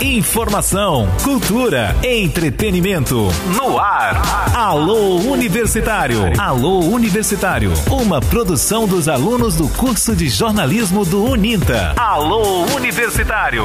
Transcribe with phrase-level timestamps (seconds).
[0.00, 3.26] Informação, cultura, entretenimento.
[3.56, 4.22] No ar.
[4.56, 6.40] Alô Universitário.
[6.40, 7.72] Alô Universitário.
[7.90, 12.00] Uma produção dos alunos do curso de jornalismo do Uninta.
[12.00, 13.64] Alô Universitário.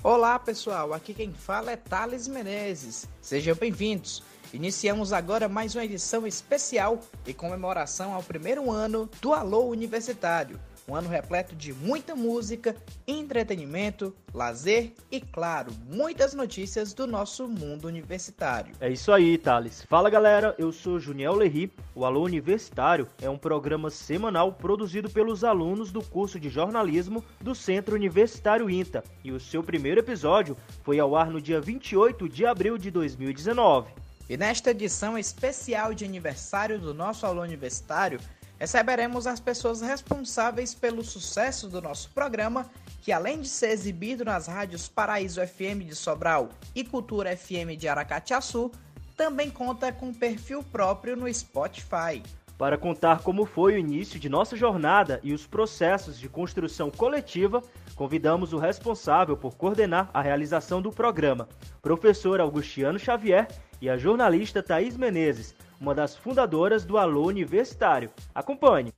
[0.00, 3.08] Olá pessoal, aqui quem fala é Thales Menezes.
[3.20, 4.22] Sejam bem-vindos.
[4.54, 10.56] Iniciamos agora mais uma edição especial em comemoração ao primeiro ano do Alô Universitário
[10.88, 12.74] um ano repleto de muita música,
[13.06, 18.74] entretenimento, lazer e, claro, muitas notícias do nosso mundo universitário.
[18.80, 19.82] É isso aí, Thales.
[19.82, 21.72] Fala galera, eu sou Juniel Lerri.
[21.94, 27.54] O Alô Universitário é um programa semanal produzido pelos alunos do curso de jornalismo do
[27.54, 29.04] Centro Universitário INTA.
[29.22, 33.92] E o seu primeiro episódio foi ao ar no dia 28 de abril de 2019.
[34.30, 38.20] E nesta edição especial de aniversário do nosso Alô Universitário,
[38.60, 44.46] receberemos as pessoas responsáveis pelo sucesso do nosso programa, que além de ser exibido nas
[44.46, 48.70] rádios Paraíso FM de Sobral e Cultura FM de Aracatiaçu,
[49.16, 52.22] também conta com perfil próprio no Spotify.
[52.58, 57.62] Para contar como foi o início de nossa jornada e os processos de construção coletiva,
[57.96, 61.48] convidamos o responsável por coordenar a realização do programa,
[61.80, 63.48] professor Augustiano Xavier,
[63.80, 68.10] e a jornalista Thaís Menezes, uma das fundadoras do Alô Universitário.
[68.34, 68.92] Acompanhe!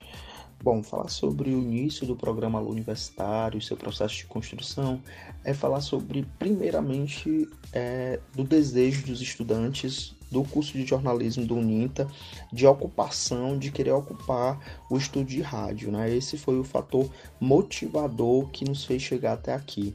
[0.63, 5.01] Bom, falar sobre o início do programa Alô Universitário, seu processo de construção,
[5.45, 12.09] é falar sobre, primeiramente, é, do desejo dos estudantes do curso de jornalismo do Uninta
[12.53, 14.59] de ocupação, de querer ocupar
[14.91, 15.93] o estúdio de rádio.
[15.93, 16.15] Né?
[16.15, 19.95] Esse foi o fator motivador que nos fez chegar até aqui.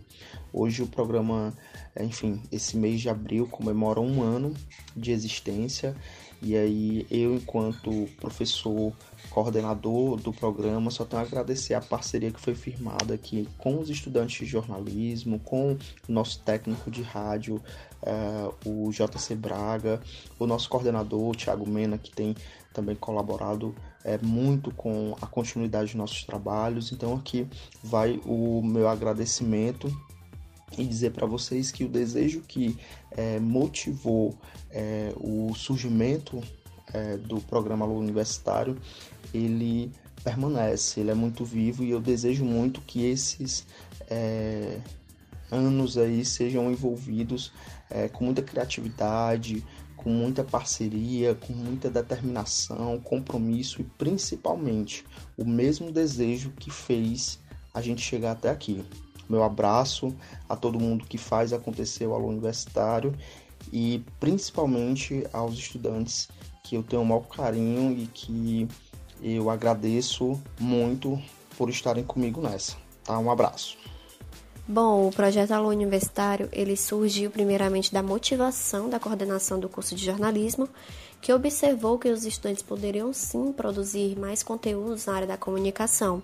[0.54, 1.54] Hoje o programa,
[2.00, 4.54] enfim, esse mês de abril comemora um ano
[4.96, 5.96] de existência
[6.42, 8.94] e aí eu, enquanto professor,
[9.30, 13.90] coordenador do programa, só tenho a agradecer a parceria que foi firmada aqui com os
[13.90, 15.78] estudantes de jornalismo, com o
[16.12, 17.62] nosso técnico de rádio,
[18.04, 20.02] uh, o JC Braga,
[20.40, 22.36] o nosso coordenador, o Thiago Mena, que tem
[22.74, 26.92] também colaborado é, muito com a continuidade dos nossos trabalhos.
[26.92, 27.48] Então aqui
[27.84, 29.92] vai o meu agradecimento
[30.78, 32.78] e dizer para vocês que o desejo que
[33.12, 34.38] é, motivou
[35.16, 36.42] o surgimento
[37.26, 38.78] do programa Aluno Universitário,
[39.34, 39.92] ele
[40.24, 43.66] permanece, ele é muito vivo e eu desejo muito que esses
[45.52, 47.52] anos aí sejam envolvidos
[47.90, 49.64] é, com muita criatividade,
[49.96, 55.06] com muita parceria, com muita determinação, compromisso e principalmente
[55.38, 57.40] o mesmo desejo que fez
[57.74, 58.84] a gente chegar até aqui
[59.30, 60.16] meu abraço
[60.48, 63.14] a todo mundo que faz acontecer o aluno universitário
[63.72, 66.30] e principalmente aos estudantes
[66.64, 68.68] que eu tenho o maior carinho e que
[69.22, 71.20] eu agradeço muito
[71.58, 72.78] por estarem comigo nessa.
[73.04, 73.18] Tá?
[73.20, 73.78] Um abraço.
[74.68, 80.06] Bom, o projeto Aluno Universitário, ele surgiu primeiramente da motivação da coordenação do curso de
[80.06, 80.68] jornalismo,
[81.22, 86.22] que observou que os estudantes poderiam sim produzir mais conteúdos na área da comunicação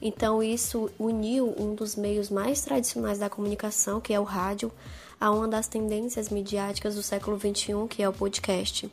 [0.00, 4.70] então, isso uniu um dos meios mais tradicionais da comunicação, que é o rádio,
[5.18, 8.90] a uma das tendências midiáticas do século XXI, que é o podcast.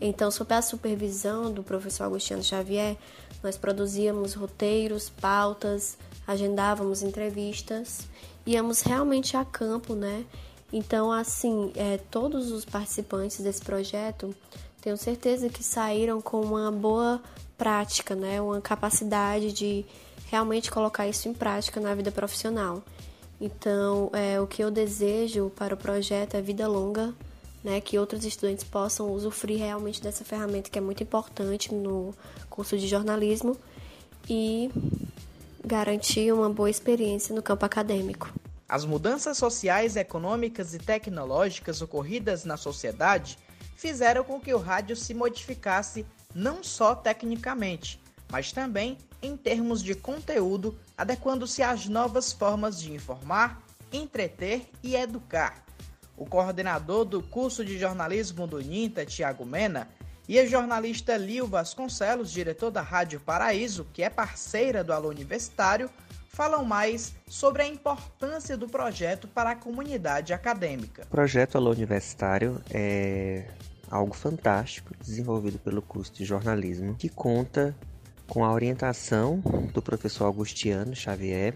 [0.00, 2.96] Então, sob a supervisão do professor Agostinho Xavier,
[3.42, 5.96] nós produzíamos roteiros, pautas,
[6.26, 8.06] agendávamos entrevistas,
[8.46, 10.24] íamos realmente a campo, né?
[10.72, 14.34] Então, assim, é, todos os participantes desse projeto,
[14.80, 17.22] tenho certeza que saíram com uma boa
[17.56, 18.40] prática, né?
[18.40, 19.84] Uma capacidade de
[20.30, 22.82] realmente colocar isso em prática na vida profissional.
[23.40, 27.14] Então, é, o que eu desejo para o projeto é vida longa,
[27.62, 32.14] né, que outros estudantes possam usufruir realmente dessa ferramenta que é muito importante no
[32.50, 33.56] curso de jornalismo
[34.28, 34.70] e
[35.64, 38.30] garantir uma boa experiência no campo acadêmico.
[38.68, 43.38] As mudanças sociais, econômicas e tecnológicas ocorridas na sociedade
[43.76, 49.94] fizeram com que o rádio se modificasse não só tecnicamente, mas também em termos de
[49.94, 53.62] conteúdo, adequando-se às novas formas de informar,
[53.92, 55.64] entreter e educar.
[56.16, 59.88] O coordenador do curso de jornalismo do NINTA, Tiago Mena,
[60.28, 65.90] e a jornalista Lil Vasconcelos, diretor da Rádio Paraíso, que é parceira do Alô Universitário,
[66.28, 71.02] falam mais sobre a importância do projeto para a comunidade acadêmica.
[71.02, 73.46] O projeto Alô Universitário é
[73.90, 77.76] algo fantástico desenvolvido pelo curso de jornalismo que conta
[78.26, 79.42] com a orientação
[79.72, 81.54] do professor Augustiano Xavier,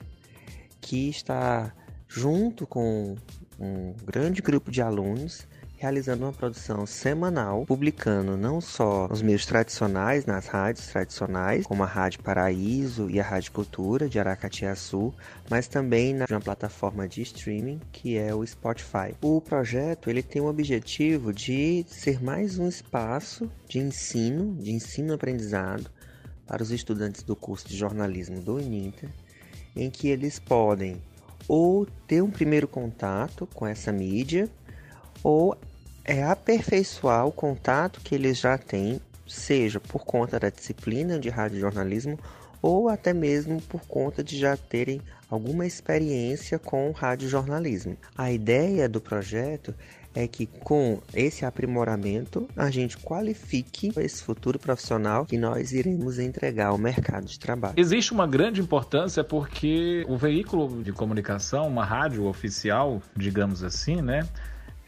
[0.80, 1.72] que está
[2.06, 3.16] junto com
[3.58, 5.46] um grande grupo de alunos
[5.78, 11.86] realizando uma produção semanal, publicando não só nos meios tradicionais, nas rádios tradicionais, como a
[11.86, 15.14] Rádio Paraíso e a Rádio Cultura de Aracatiaçu,
[15.48, 19.14] mas também na uma plataforma de streaming que é o Spotify.
[19.22, 25.88] O projeto ele tem o objetivo de ser mais um espaço de ensino, de ensino-aprendizado
[26.44, 29.08] para os estudantes do curso de jornalismo do Uninter,
[29.76, 31.00] em que eles podem
[31.46, 34.50] ou ter um primeiro contato com essa mídia
[35.22, 35.56] ou
[36.08, 42.18] é aperfeiçoar o contato que eles já têm, seja por conta da disciplina de radiojornalismo
[42.62, 47.94] ou até mesmo por conta de já terem alguma experiência com radiojornalismo.
[48.16, 49.74] A ideia do projeto
[50.14, 56.68] é que com esse aprimoramento a gente qualifique esse futuro profissional que nós iremos entregar
[56.68, 57.74] ao mercado de trabalho.
[57.76, 64.26] Existe uma grande importância porque o veículo de comunicação, uma rádio oficial, digamos assim, né?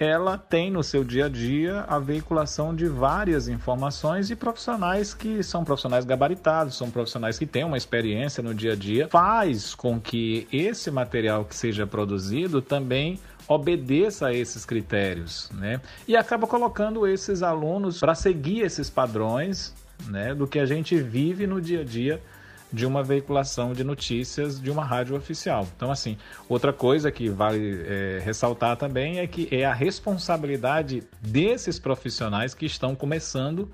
[0.00, 5.43] Ela tem no seu dia a dia a veiculação de várias informações e profissionais que
[5.43, 10.00] são profissionais gabaritados, são profissionais que têm uma experiência no dia a dia, faz com
[10.00, 15.82] que esse material que seja produzido também obedeça a esses critérios, né?
[16.08, 19.75] E acaba colocando esses alunos para seguir esses padrões,
[20.06, 22.23] né, do que a gente vive no dia a dia
[22.72, 25.67] de uma veiculação de notícias de uma rádio oficial.
[25.76, 26.17] Então, assim,
[26.49, 32.67] outra coisa que vale é, ressaltar também é que é a responsabilidade desses profissionais que
[32.67, 33.70] estão começando,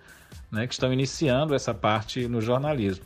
[0.51, 3.05] né, que estão iniciando essa parte no jornalismo.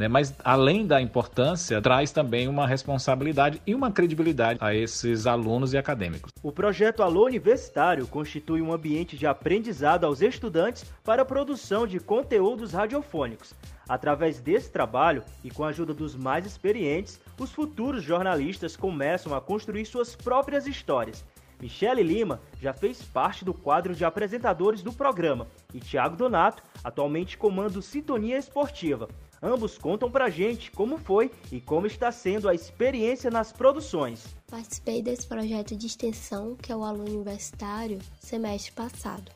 [0.00, 0.08] Né?
[0.08, 5.78] Mas, além da importância, traz também uma responsabilidade e uma credibilidade a esses alunos e
[5.78, 6.32] acadêmicos.
[6.42, 12.00] O projeto Alô Universitário constitui um ambiente de aprendizado aos estudantes para a produção de
[12.00, 13.52] conteúdos radiofônicos.
[13.86, 19.40] Através desse trabalho e com a ajuda dos mais experientes, os futuros jornalistas começam a
[19.40, 21.22] construir suas próprias histórias.
[21.60, 27.36] Michele Lima já fez parte do quadro de apresentadores do programa e Tiago Donato atualmente
[27.36, 29.06] comanda o Sintonia Esportiva.
[29.42, 34.26] Ambos contam pra gente como foi e como está sendo a experiência nas produções.
[34.50, 39.32] Participei desse projeto de extensão que é o aluno universitário semestre passado.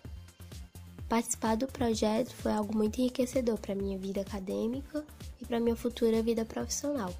[1.08, 5.04] Participar do projeto foi algo muito enriquecedor para minha vida acadêmica
[5.40, 7.14] e para minha futura vida profissional.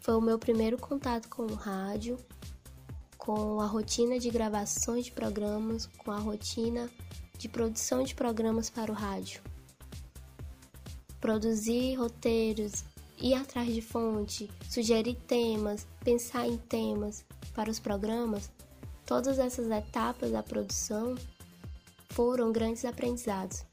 [0.00, 2.18] Foi o meu primeiro contato com o rádio,
[3.16, 6.90] com a rotina de gravações de programas, com a rotina
[7.38, 9.40] de produção de programas para o rádio.
[11.24, 12.84] Produzir roteiros,
[13.18, 17.24] ir atrás de fonte, sugerir temas, pensar em temas
[17.54, 18.52] para os programas,
[19.06, 21.14] todas essas etapas da produção
[22.10, 23.64] foram grandes aprendizados.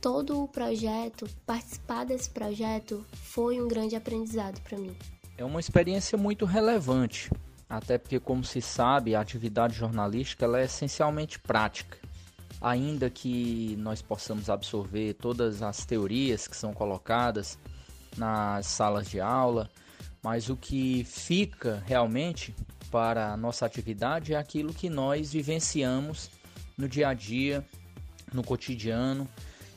[0.00, 4.96] Todo o projeto, participar desse projeto, foi um grande aprendizado para mim.
[5.36, 7.30] É uma experiência muito relevante,
[7.68, 12.03] até porque, como se sabe, a atividade jornalística ela é essencialmente prática.
[12.60, 17.58] Ainda que nós possamos absorver todas as teorias que são colocadas
[18.16, 19.68] nas salas de aula,
[20.22, 22.54] mas o que fica realmente
[22.90, 26.30] para a nossa atividade é aquilo que nós vivenciamos
[26.78, 27.64] no dia a dia,
[28.32, 29.28] no cotidiano.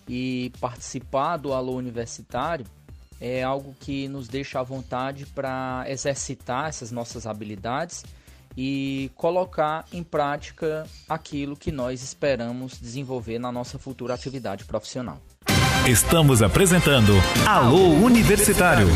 [0.07, 2.65] E participar do Alô Universitário
[3.19, 8.06] é algo que nos deixa à vontade para exercitar essas nossas habilidades
[8.57, 15.21] e colocar em prática aquilo que nós esperamos desenvolver na nossa futura atividade profissional.
[15.88, 17.13] Estamos apresentando
[17.48, 18.88] Alô Universitário.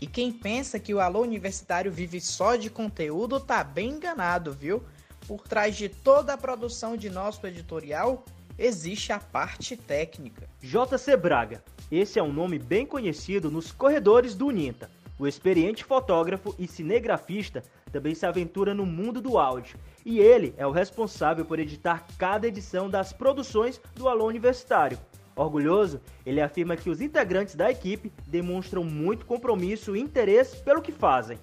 [0.00, 4.82] E quem pensa que o Alô Universitário vive só de conteúdo tá bem enganado, viu?
[5.28, 8.24] por trás de toda a produção de nosso editorial
[8.58, 10.48] existe a parte técnica.
[10.60, 11.62] JC Braga.
[11.92, 14.90] Esse é um nome bem conhecido nos corredores do Uninta.
[15.18, 20.66] O experiente fotógrafo e cinegrafista também se aventura no mundo do áudio, e ele é
[20.66, 24.98] o responsável por editar cada edição das produções do Alô Universitário.
[25.34, 30.92] Orgulhoso, ele afirma que os integrantes da equipe demonstram muito compromisso e interesse pelo que
[30.92, 31.38] fazem.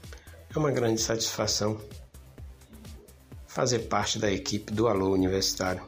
[0.53, 1.79] É uma grande satisfação
[3.48, 5.82] fazer parte da equipe do Alô Universitário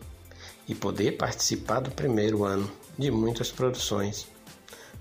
[0.67, 4.27] e poder participar do primeiro ano de muitas produções.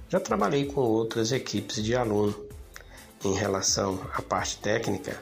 [0.08, 2.45] Já trabalhei com outras equipes de aluno.
[3.24, 5.20] Em relação à parte técnica,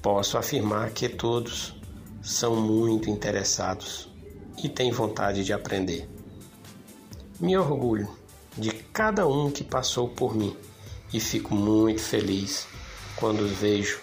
[0.00, 1.74] posso afirmar que todos
[2.22, 4.08] são muito interessados
[4.62, 6.08] e têm vontade de aprender.
[7.38, 8.08] Me orgulho
[8.56, 10.56] de cada um que passou por mim
[11.12, 12.66] e fico muito feliz
[13.16, 14.00] quando vejo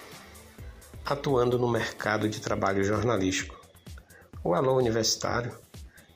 [1.06, 3.60] atuando no mercado de trabalho jornalístico.
[4.44, 5.58] O Alô Universitário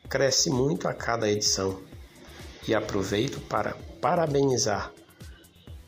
[0.07, 1.81] cresce muito a cada edição
[2.67, 4.91] e aproveito para parabenizar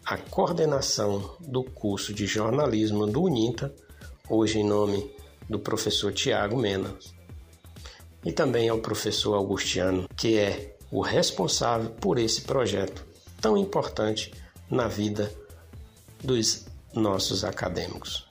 [0.10, 3.72] a coordenação do curso de jornalismo do UNITA,
[4.28, 5.08] hoje em nome
[5.48, 6.96] do professor Tiago Mena.
[8.26, 13.06] E também ao professor Augustiano, que é o responsável por esse projeto
[13.40, 14.34] tão importante
[14.68, 15.32] na vida
[16.24, 18.28] dos nossos acadêmicos.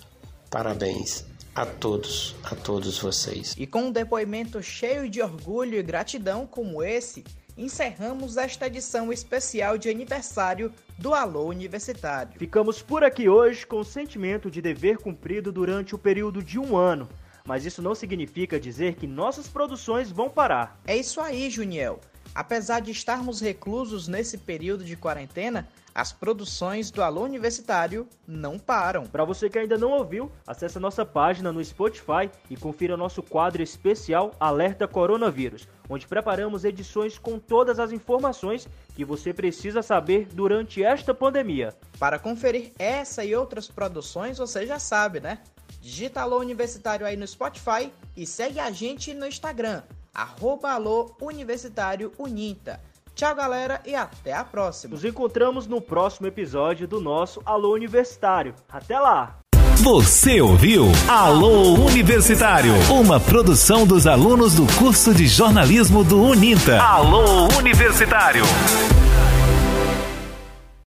[0.50, 3.54] Parabéns a todos, a todos vocês.
[3.56, 7.22] E com um depoimento cheio de orgulho e gratidão como esse,
[7.58, 12.38] encerramos esta edição especial de aniversário do Alô Universitário.
[12.38, 16.76] Ficamos por aqui hoje com o sentimento de dever cumprido durante o período de um
[16.76, 17.08] ano,
[17.44, 20.80] mas isso não significa dizer que nossas produções vão parar.
[20.86, 22.00] É isso aí, Juniel.
[22.34, 25.68] Apesar de estarmos reclusos nesse período de quarentena,
[25.98, 29.04] as produções do Alô Universitário não param.
[29.04, 33.20] Para você que ainda não ouviu, acesse a nossa página no Spotify e confira nosso
[33.20, 40.28] quadro especial Alerta Coronavírus, onde preparamos edições com todas as informações que você precisa saber
[40.32, 41.74] durante esta pandemia.
[41.98, 45.40] Para conferir essa e outras produções, você já sabe, né?
[45.80, 49.82] Digita Alô Universitário aí no Spotify e segue a gente no Instagram,
[50.14, 52.80] arroba Alô Universitário Uninta.
[53.14, 54.94] Tchau, galera, e até a próxima.
[54.94, 58.54] Nos encontramos no próximo episódio do nosso Alô Universitário.
[58.68, 59.38] Até lá!
[59.82, 66.82] Você ouviu Alô Universitário, uma produção dos alunos do curso de jornalismo do Uninta.
[66.82, 68.42] Alô Universitário.